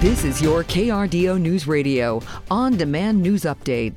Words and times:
This 0.00 0.24
is 0.24 0.40
your 0.40 0.64
KRDO 0.64 1.38
News 1.38 1.66
Radio 1.66 2.22
on 2.50 2.78
demand 2.78 3.20
news 3.20 3.42
update. 3.42 3.92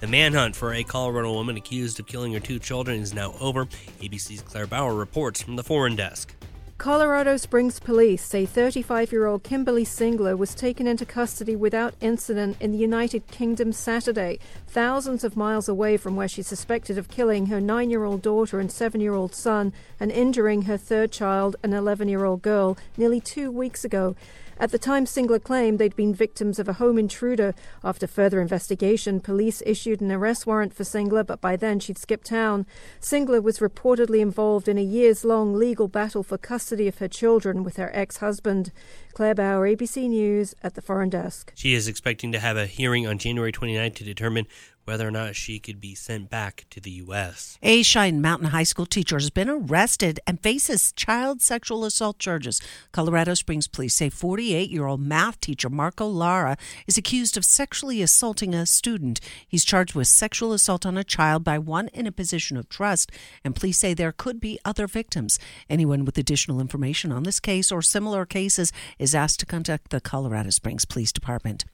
The 0.00 0.06
manhunt 0.06 0.54
for 0.54 0.74
a 0.74 0.84
Colorado 0.84 1.32
woman 1.32 1.56
accused 1.56 1.98
of 1.98 2.06
killing 2.06 2.34
her 2.34 2.40
two 2.40 2.58
children 2.58 3.00
is 3.00 3.14
now 3.14 3.32
over. 3.40 3.64
ABC's 4.02 4.42
Claire 4.42 4.66
Bauer 4.66 4.94
reports 4.94 5.40
from 5.40 5.56
the 5.56 5.62
foreign 5.62 5.96
desk. 5.96 6.34
Colorado 6.76 7.38
Springs 7.38 7.80
police 7.80 8.22
say 8.22 8.44
35 8.44 9.10
year 9.10 9.24
old 9.24 9.44
Kimberly 9.44 9.86
Singler 9.86 10.36
was 10.36 10.54
taken 10.54 10.86
into 10.86 11.06
custody 11.06 11.56
without 11.56 11.94
incident 12.02 12.58
in 12.60 12.72
the 12.72 12.76
United 12.76 13.26
Kingdom 13.28 13.72
Saturday, 13.72 14.38
thousands 14.66 15.24
of 15.24 15.38
miles 15.38 15.70
away 15.70 15.96
from 15.96 16.16
where 16.16 16.28
she's 16.28 16.46
suspected 16.46 16.98
of 16.98 17.08
killing 17.08 17.46
her 17.46 17.62
nine 17.62 17.88
year 17.88 18.04
old 18.04 18.20
daughter 18.20 18.60
and 18.60 18.70
seven 18.70 19.00
year 19.00 19.14
old 19.14 19.34
son 19.34 19.72
and 19.98 20.12
injuring 20.12 20.62
her 20.62 20.76
third 20.76 21.10
child, 21.10 21.56
an 21.62 21.72
11 21.72 22.10
year 22.10 22.26
old 22.26 22.42
girl, 22.42 22.76
nearly 22.98 23.22
two 23.22 23.50
weeks 23.50 23.82
ago. 23.82 24.14
At 24.58 24.70
the 24.70 24.78
time, 24.78 25.04
Singler 25.04 25.42
claimed 25.42 25.78
they'd 25.78 25.94
been 25.94 26.14
victims 26.14 26.58
of 26.58 26.66
a 26.66 26.74
home 26.74 26.98
intruder. 26.98 27.54
After 27.84 28.06
further 28.06 28.40
investigation, 28.40 29.20
police 29.20 29.62
issued 29.66 30.00
an 30.00 30.10
arrest 30.10 30.46
warrant 30.46 30.72
for 30.72 30.82
Singler, 30.82 31.26
but 31.26 31.42
by 31.42 31.56
then 31.56 31.78
she'd 31.78 31.98
skipped 31.98 32.26
town. 32.26 32.64
Singler 32.98 33.42
was 33.42 33.58
reportedly 33.58 34.20
involved 34.20 34.66
in 34.66 34.78
a 34.78 34.82
years 34.82 35.24
long 35.26 35.54
legal 35.54 35.88
battle 35.88 36.22
for 36.22 36.38
custody 36.38 36.88
of 36.88 36.98
her 36.98 37.08
children 37.08 37.64
with 37.64 37.76
her 37.76 37.90
ex 37.92 38.18
husband. 38.18 38.72
Claire 39.12 39.34
Bauer, 39.34 39.68
ABC 39.68 40.08
News, 40.08 40.54
at 40.62 40.74
the 40.74 40.82
Foreign 40.82 41.10
Desk. 41.10 41.52
She 41.54 41.74
is 41.74 41.86
expecting 41.86 42.32
to 42.32 42.38
have 42.38 42.56
a 42.56 42.66
hearing 42.66 43.06
on 43.06 43.18
January 43.18 43.52
29 43.52 43.92
to 43.92 44.04
determine 44.04 44.46
whether 44.86 45.06
or 45.06 45.10
not 45.10 45.36
she 45.36 45.58
could 45.58 45.80
be 45.80 45.94
sent 45.94 46.30
back 46.30 46.64
to 46.70 46.80
the 46.80 46.90
U.S. 46.92 47.58
A 47.62 47.82
Cheyenne 47.82 48.22
Mountain 48.22 48.48
High 48.50 48.62
School 48.62 48.86
teacher 48.86 49.16
has 49.16 49.30
been 49.30 49.50
arrested 49.50 50.20
and 50.26 50.40
faces 50.40 50.92
child 50.92 51.42
sexual 51.42 51.84
assault 51.84 52.18
charges. 52.18 52.60
Colorado 52.92 53.34
Springs 53.34 53.66
police 53.66 53.94
say 53.94 54.08
48 54.08 54.70
year 54.70 54.86
old 54.86 55.00
math 55.00 55.40
teacher 55.40 55.68
Marco 55.68 56.06
Lara 56.06 56.56
is 56.86 56.96
accused 56.96 57.36
of 57.36 57.44
sexually 57.44 58.00
assaulting 58.00 58.54
a 58.54 58.64
student. 58.64 59.20
He's 59.46 59.64
charged 59.64 59.94
with 59.94 60.06
sexual 60.06 60.52
assault 60.52 60.86
on 60.86 60.96
a 60.96 61.04
child 61.04 61.42
by 61.42 61.58
one 61.58 61.88
in 61.88 62.06
a 62.06 62.12
position 62.12 62.56
of 62.56 62.68
trust, 62.68 63.10
and 63.44 63.56
police 63.56 63.78
say 63.78 63.92
there 63.92 64.12
could 64.12 64.40
be 64.40 64.58
other 64.64 64.86
victims. 64.86 65.38
Anyone 65.68 66.04
with 66.04 66.16
additional 66.16 66.60
information 66.60 67.10
on 67.10 67.24
this 67.24 67.40
case 67.40 67.72
or 67.72 67.82
similar 67.82 68.24
cases 68.24 68.72
is 68.98 69.14
asked 69.14 69.40
to 69.40 69.46
contact 69.46 69.90
the 69.90 70.00
Colorado 70.00 70.50
Springs 70.50 70.84
Police 70.84 71.12
Department. 71.12 71.64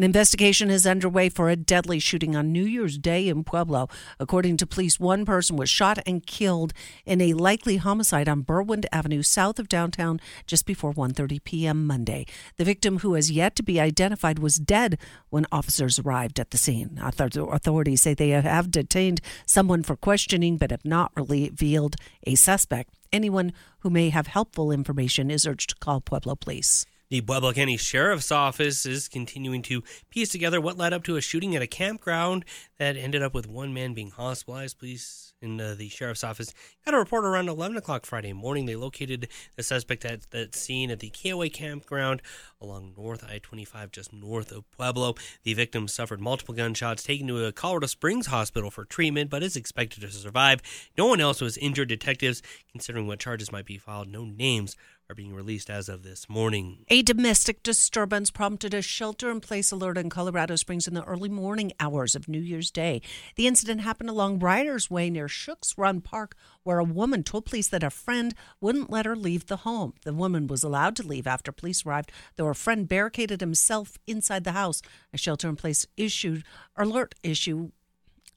An 0.00 0.04
investigation 0.04 0.70
is 0.70 0.86
underway 0.86 1.28
for 1.28 1.50
a 1.50 1.56
deadly 1.56 1.98
shooting 1.98 2.34
on 2.34 2.50
New 2.50 2.64
Year's 2.64 2.96
Day 2.96 3.28
in 3.28 3.44
Pueblo. 3.44 3.86
According 4.18 4.56
to 4.56 4.66
police, 4.66 4.98
one 4.98 5.26
person 5.26 5.56
was 5.56 5.68
shot 5.68 5.98
and 6.06 6.24
killed 6.24 6.72
in 7.04 7.20
a 7.20 7.34
likely 7.34 7.76
homicide 7.76 8.26
on 8.26 8.40
Berwind 8.40 8.86
Avenue 8.92 9.20
south 9.20 9.58
of 9.58 9.68
downtown 9.68 10.18
just 10.46 10.64
before 10.64 10.94
1:30 10.94 11.44
p.m. 11.44 11.86
Monday. 11.86 12.24
The 12.56 12.64
victim, 12.64 13.00
who 13.00 13.12
has 13.12 13.30
yet 13.30 13.54
to 13.56 13.62
be 13.62 13.78
identified, 13.78 14.38
was 14.38 14.56
dead 14.56 14.96
when 15.28 15.44
officers 15.52 15.98
arrived 15.98 16.40
at 16.40 16.50
the 16.50 16.56
scene. 16.56 16.98
Authorities 17.02 18.00
say 18.00 18.14
they 18.14 18.30
have 18.30 18.70
detained 18.70 19.20
someone 19.44 19.82
for 19.82 19.96
questioning 19.96 20.56
but 20.56 20.70
have 20.70 20.86
not 20.86 21.12
revealed 21.14 21.96
a 22.26 22.36
suspect. 22.36 22.94
Anyone 23.12 23.52
who 23.80 23.90
may 23.90 24.08
have 24.08 24.28
helpful 24.28 24.72
information 24.72 25.30
is 25.30 25.46
urged 25.46 25.68
to 25.68 25.76
call 25.76 26.00
Pueblo 26.00 26.36
Police. 26.36 26.86
The 27.10 27.20
Pueblo 27.22 27.52
County 27.52 27.76
Sheriff's 27.76 28.30
Office 28.30 28.86
is 28.86 29.08
continuing 29.08 29.62
to 29.62 29.82
piece 30.10 30.28
together 30.28 30.60
what 30.60 30.78
led 30.78 30.92
up 30.92 31.02
to 31.02 31.16
a 31.16 31.20
shooting 31.20 31.56
at 31.56 31.62
a 31.62 31.66
campground 31.66 32.44
that 32.78 32.96
ended 32.96 33.20
up 33.20 33.34
with 33.34 33.48
one 33.48 33.74
man 33.74 33.94
being 33.94 34.12
hospitalized. 34.12 34.78
Police 34.78 35.32
in 35.42 35.60
uh, 35.60 35.74
the 35.76 35.88
Sheriff's 35.88 36.22
Office 36.22 36.54
got 36.84 36.94
a 36.94 36.98
report 36.98 37.24
around 37.24 37.48
11 37.48 37.76
o'clock 37.76 38.06
Friday 38.06 38.32
morning. 38.32 38.66
They 38.66 38.76
located 38.76 39.26
the 39.56 39.64
suspect 39.64 40.04
at 40.04 40.30
that 40.30 40.54
scene 40.54 40.88
at 40.88 41.00
the 41.00 41.10
KOA 41.10 41.50
campground 41.50 42.22
along 42.60 42.94
North 42.96 43.24
I 43.28 43.38
25, 43.38 43.90
just 43.90 44.12
north 44.12 44.52
of 44.52 44.70
Pueblo. 44.70 45.16
The 45.42 45.54
victim 45.54 45.88
suffered 45.88 46.20
multiple 46.20 46.54
gunshots, 46.54 47.02
taken 47.02 47.26
to 47.26 47.44
a 47.44 47.50
Colorado 47.50 47.88
Springs 47.88 48.28
hospital 48.28 48.70
for 48.70 48.84
treatment, 48.84 49.30
but 49.30 49.42
is 49.42 49.56
expected 49.56 50.02
to 50.02 50.12
survive. 50.12 50.62
No 50.96 51.06
one 51.06 51.20
else 51.20 51.40
was 51.40 51.58
injured. 51.58 51.88
Detectives, 51.88 52.40
considering 52.70 53.08
what 53.08 53.18
charges 53.18 53.50
might 53.50 53.66
be 53.66 53.78
filed, 53.78 54.06
no 54.06 54.24
names 54.24 54.76
are 55.10 55.14
being 55.14 55.34
released 55.34 55.68
as 55.68 55.88
of 55.88 56.04
this 56.04 56.28
morning. 56.28 56.84
A 56.86 57.02
domestic 57.02 57.64
disturbance 57.64 58.30
prompted 58.30 58.72
a 58.72 58.80
shelter 58.80 59.28
in 59.28 59.40
place 59.40 59.72
alert 59.72 59.98
in 59.98 60.08
Colorado 60.08 60.54
Springs 60.54 60.86
in 60.86 60.94
the 60.94 61.02
early 61.02 61.28
morning 61.28 61.72
hours 61.80 62.14
of 62.14 62.28
New 62.28 62.38
Year's 62.38 62.70
Day. 62.70 63.02
The 63.34 63.48
incident 63.48 63.80
happened 63.80 64.08
along 64.08 64.38
Riders 64.38 64.88
Way 64.88 65.10
near 65.10 65.26
Shooks 65.26 65.76
Run 65.76 66.00
Park, 66.00 66.36
where 66.62 66.78
a 66.78 66.84
woman 66.84 67.24
told 67.24 67.46
police 67.46 67.66
that 67.68 67.82
a 67.82 67.90
friend 67.90 68.34
wouldn't 68.60 68.88
let 68.88 69.04
her 69.04 69.16
leave 69.16 69.46
the 69.46 69.56
home. 69.56 69.94
The 70.04 70.14
woman 70.14 70.46
was 70.46 70.62
allowed 70.62 70.94
to 70.96 71.02
leave 71.06 71.26
after 71.26 71.50
police 71.50 71.84
arrived, 71.84 72.12
though 72.36 72.46
her 72.46 72.54
friend 72.54 72.86
barricaded 72.86 73.40
himself 73.40 73.98
inside 74.06 74.44
the 74.44 74.52
house. 74.52 74.80
A 75.12 75.18
shelter 75.18 75.48
in 75.48 75.56
place 75.56 75.88
issued 75.96 76.44
alert 76.76 77.16
issue 77.24 77.72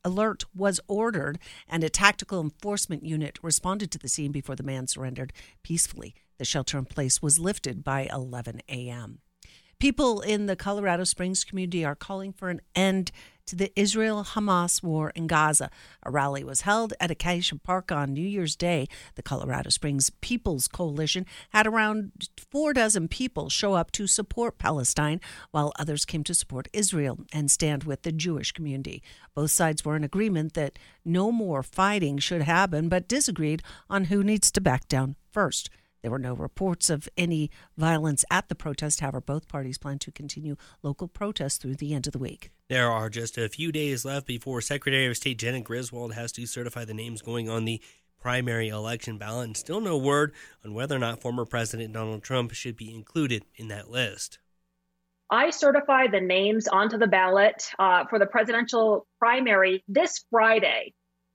alert 0.04 0.44
was 0.54 0.80
ordered 0.88 1.40
and 1.68 1.84
a 1.84 1.90
tactical 1.90 2.42
enforcement 2.42 3.06
unit 3.06 3.40
responded 3.42 3.92
to 3.92 4.00
the 4.00 4.10
scene 4.10 4.32
before 4.32 4.56
the 4.56 4.64
man 4.64 4.88
surrendered 4.88 5.32
peacefully. 5.62 6.14
The 6.44 6.48
shelter 6.48 6.78
in 6.78 6.84
place 6.84 7.22
was 7.22 7.40
lifted 7.40 7.86
by 7.86 8.09
11 8.12 8.64
a.m. 8.68 9.20
People 9.80 10.20
in 10.20 10.46
the 10.46 10.58
Colorado 10.58 11.06
Springs 11.06 11.46
community 11.46 11.86
are 11.86 11.96
calling 11.96 12.34
for 12.34 12.50
an 12.50 12.59
end 12.76 13.14
to 13.46 13.56
the 13.56 13.72
Israel 13.80 14.26
Hamas 14.26 14.84
war 14.84 15.14
in 15.16 15.28
Gaza. 15.28 15.70
A 16.04 16.12
rally 16.12 16.44
was 16.44 16.62
held 16.62 16.94
at 17.00 17.09
Acacia 17.09 17.56
Park 17.56 17.94
on 17.94 18.12
New 18.12 18.28
Year's 18.28 18.58
Day. 18.58 18.90
The 19.16 19.24
Colorado 19.24 19.70
Springs 19.70 20.09
People's 20.20 20.68
Coalition 20.68 21.26
had 21.52 21.66
around 21.66 22.12
four 22.52 22.74
dozen 22.74 23.08
people 23.08 23.48
show 23.50 23.75
up 23.75 23.90
to 23.94 24.06
support 24.06 24.58
Palestine, 24.58 25.22
while 25.52 25.72
others 25.80 26.04
came 26.04 26.25
to 26.25 26.34
support 26.34 26.68
Israel 26.74 27.20
and 27.31 27.50
stand 27.50 27.86
with 27.86 28.02
the 28.02 28.12
Jewish 28.12 28.52
community. 28.52 29.02
Both 29.34 29.52
sides 29.52 29.86
were 29.86 29.96
in 29.96 30.04
agreement 30.04 30.56
that 30.56 30.78
no 31.06 31.31
more 31.31 31.64
fighting 31.64 32.18
should 32.18 32.42
happen, 32.42 32.90
but 32.90 33.08
disagreed 33.08 33.64
on 33.90 34.06
who 34.06 34.25
needs 34.25 34.52
to 34.52 34.60
back 34.60 34.90
down 34.90 35.16
first. 35.31 35.70
There 36.03 36.12
were 36.12 36.19
no 36.19 36.34
reports 36.34 36.90
of 36.90 37.08
any 37.18 37.50
violence 37.78 38.25
at 38.30 38.50
the 38.50 38.56
protest. 38.56 39.00
However, 39.00 39.22
both 39.22 39.47
parties 39.47 39.78
plan 39.78 40.00
to 40.00 40.12
continue 40.12 40.58
local 40.84 41.08
protests 41.08 41.58
through 41.58 41.75
the 41.75 41.94
end 41.94 42.08
of 42.08 42.14
the 42.14 42.19
week. 42.19 42.52
There 42.69 42.91
are 42.91 43.09
just 43.09 43.38
a 43.38 43.47
few 43.47 43.72
days 43.72 44.03
left 44.03 44.28
before 44.28 44.59
Secretary 44.59 45.06
of 45.06 45.16
State 45.16 45.40
Janet 45.40 45.63
Griswold 45.63 46.13
has 46.13 46.34
to 46.34 46.46
certify 46.46 46.84
the 46.84 46.94
names 46.94 47.22
going 47.22 47.50
on 47.50 47.63
the 47.63 47.81
primary 48.19 48.68
election 48.68 49.18
ballot, 49.18 49.46
and 49.47 49.58
still 49.58 49.80
no 49.80 49.97
word 49.97 50.34
on 50.63 50.74
whether 50.74 50.96
or 50.96 51.00
not 51.00 51.22
former 51.22 51.46
President 51.46 51.94
Donald 51.94 52.22
Trump 52.22 52.52
should 52.52 52.75
be 52.75 52.94
included 52.94 53.46
in 53.56 53.69
that 53.69 53.90
list. 53.90 54.40
I 55.30 55.52
certify 55.52 56.08
the 56.08 56.22
names 56.22 56.68
onto 56.68 56.97
the 56.97 57.08
ballot 57.08 57.69
uh, 57.80 58.06
for 58.09 58.19
the 58.19 58.25
presidential 58.25 59.08
primary 59.19 59.84
this 59.88 60.25
Friday. 60.30 60.94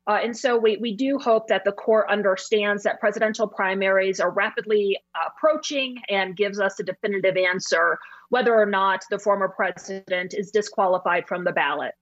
Uh, 0.08 0.18
and 0.22 0.34
so 0.34 0.56
we, 0.56 0.78
we 0.78 0.96
do 0.96 1.18
hope 1.18 1.48
that 1.48 1.64
the 1.64 1.72
court 1.72 2.08
understands 2.08 2.82
that 2.82 2.98
presidential 2.98 3.46
primaries 3.46 4.20
are 4.20 4.30
rapidly 4.30 4.98
approaching 5.26 5.98
and 6.08 6.34
gives 6.34 6.58
us 6.58 6.80
a 6.80 6.82
definitive 6.82 7.36
answer 7.36 7.98
whether 8.30 8.54
or 8.54 8.66
not 8.66 9.02
the 9.10 9.18
former 9.18 9.48
president 9.48 10.34
is 10.34 10.50
disqualified 10.50 11.26
from 11.28 11.44
the 11.44 11.52
ballot. 11.52 11.92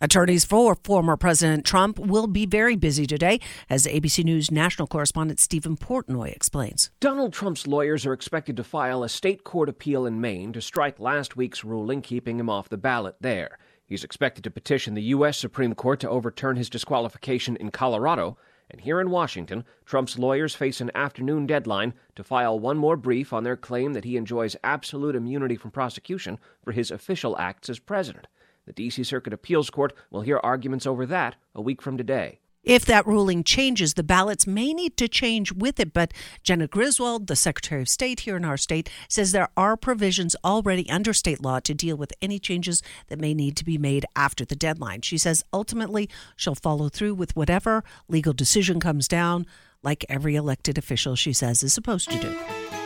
Attorneys 0.00 0.44
for 0.44 0.76
former 0.82 1.16
President 1.16 1.64
Trump 1.64 1.98
will 1.98 2.26
be 2.26 2.44
very 2.44 2.74
busy 2.74 3.06
today, 3.06 3.38
as 3.70 3.86
ABC 3.86 4.24
News 4.24 4.50
national 4.50 4.88
correspondent 4.88 5.38
Steven 5.38 5.76
Portnoy 5.76 6.32
explains. 6.32 6.90
Donald 7.00 7.32
Trump's 7.32 7.68
lawyers 7.68 8.04
are 8.04 8.12
expected 8.12 8.56
to 8.56 8.64
file 8.64 9.04
a 9.04 9.08
state 9.08 9.44
court 9.44 9.68
appeal 9.68 10.04
in 10.04 10.20
Maine 10.20 10.52
to 10.52 10.60
strike 10.60 10.98
last 10.98 11.36
week's 11.36 11.64
ruling 11.64 12.02
keeping 12.02 12.40
him 12.40 12.50
off 12.50 12.68
the 12.68 12.76
ballot 12.76 13.14
there. 13.20 13.58
He's 13.92 14.04
expected 14.04 14.42
to 14.44 14.50
petition 14.50 14.94
the 14.94 15.02
U.S. 15.02 15.36
Supreme 15.36 15.74
Court 15.74 16.00
to 16.00 16.08
overturn 16.08 16.56
his 16.56 16.70
disqualification 16.70 17.56
in 17.56 17.70
Colorado. 17.70 18.38
And 18.70 18.80
here 18.80 19.02
in 19.02 19.10
Washington, 19.10 19.66
Trump's 19.84 20.18
lawyers 20.18 20.54
face 20.54 20.80
an 20.80 20.90
afternoon 20.94 21.46
deadline 21.46 21.92
to 22.16 22.24
file 22.24 22.58
one 22.58 22.78
more 22.78 22.96
brief 22.96 23.34
on 23.34 23.44
their 23.44 23.54
claim 23.54 23.92
that 23.92 24.06
he 24.06 24.16
enjoys 24.16 24.56
absolute 24.64 25.14
immunity 25.14 25.56
from 25.56 25.72
prosecution 25.72 26.38
for 26.64 26.72
his 26.72 26.90
official 26.90 27.36
acts 27.36 27.68
as 27.68 27.78
president. 27.78 28.28
The 28.64 28.72
D.C. 28.72 29.04
Circuit 29.04 29.34
Appeals 29.34 29.68
Court 29.68 29.92
will 30.10 30.22
hear 30.22 30.40
arguments 30.42 30.86
over 30.86 31.04
that 31.04 31.36
a 31.54 31.60
week 31.60 31.82
from 31.82 31.98
today. 31.98 32.40
If 32.64 32.84
that 32.84 33.08
ruling 33.08 33.42
changes, 33.42 33.94
the 33.94 34.04
ballots 34.04 34.46
may 34.46 34.72
need 34.72 34.96
to 34.98 35.08
change 35.08 35.52
with 35.52 35.80
it. 35.80 35.92
But 35.92 36.12
Jena 36.44 36.68
Griswold, 36.68 37.26
the 37.26 37.34
Secretary 37.34 37.82
of 37.82 37.88
State 37.88 38.20
here 38.20 38.36
in 38.36 38.44
our 38.44 38.56
state, 38.56 38.88
says 39.08 39.32
there 39.32 39.48
are 39.56 39.76
provisions 39.76 40.36
already 40.44 40.88
under 40.88 41.12
state 41.12 41.42
law 41.42 41.58
to 41.58 41.74
deal 41.74 41.96
with 41.96 42.12
any 42.22 42.38
changes 42.38 42.80
that 43.08 43.18
may 43.18 43.34
need 43.34 43.56
to 43.56 43.64
be 43.64 43.78
made 43.78 44.06
after 44.14 44.44
the 44.44 44.54
deadline. 44.54 45.00
She 45.00 45.18
says 45.18 45.42
ultimately 45.52 46.08
she'll 46.36 46.54
follow 46.54 46.88
through 46.88 47.14
with 47.14 47.34
whatever 47.34 47.82
legal 48.08 48.32
decision 48.32 48.78
comes 48.78 49.08
down, 49.08 49.44
like 49.82 50.04
every 50.08 50.36
elected 50.36 50.78
official, 50.78 51.16
she 51.16 51.32
says, 51.32 51.64
is 51.64 51.72
supposed 51.72 52.10
to 52.10 52.18
do. 52.20 52.81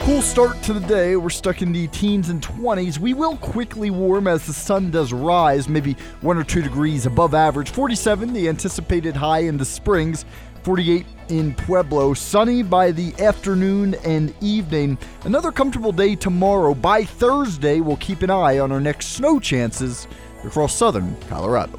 Cool 0.00 0.22
start 0.22 0.60
to 0.62 0.72
the 0.72 0.80
day. 0.80 1.14
We're 1.16 1.28
stuck 1.28 1.60
in 1.60 1.72
the 1.72 1.86
teens 1.88 2.30
and 2.30 2.42
20s. 2.42 2.98
We 2.98 3.12
will 3.14 3.36
quickly 3.36 3.90
warm 3.90 4.26
as 4.26 4.46
the 4.46 4.52
sun 4.52 4.90
does 4.90 5.12
rise, 5.12 5.68
maybe 5.68 5.94
one 6.22 6.38
or 6.38 6.42
two 6.42 6.62
degrees 6.62 7.04
above 7.04 7.34
average. 7.34 7.70
47, 7.70 8.32
the 8.32 8.48
anticipated 8.48 9.14
high 9.14 9.40
in 9.40 9.56
the 9.58 9.64
Springs. 9.64 10.24
48 10.62 11.06
in 11.28 11.54
Pueblo. 11.54 12.14
Sunny 12.14 12.62
by 12.62 12.90
the 12.92 13.14
afternoon 13.20 13.94
and 14.04 14.34
evening. 14.40 14.98
Another 15.24 15.52
comfortable 15.52 15.92
day 15.92 16.16
tomorrow. 16.16 16.74
By 16.74 17.04
Thursday, 17.04 17.80
we'll 17.80 17.96
keep 17.98 18.22
an 18.22 18.30
eye 18.30 18.58
on 18.58 18.72
our 18.72 18.80
next 18.80 19.08
snow 19.08 19.38
chances 19.38 20.08
across 20.44 20.74
southern 20.74 21.14
Colorado. 21.28 21.78